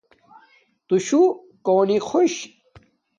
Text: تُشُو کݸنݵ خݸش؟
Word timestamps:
تُشُو 0.87 1.21
کݸنݵ 1.65 1.97
خݸش؟ 2.07 2.33